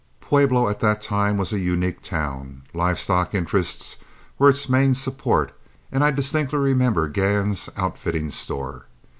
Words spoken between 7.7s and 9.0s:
outfitting store.